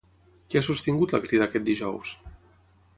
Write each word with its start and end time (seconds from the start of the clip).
Què 0.53 0.61
ha 0.61 0.63
sostingut 0.67 1.15
la 1.17 1.21
Crida 1.27 1.47
aquest 1.49 1.71
dijous? 1.71 2.19